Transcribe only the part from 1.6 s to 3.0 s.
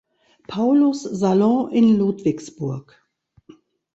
in Ludwigsburg.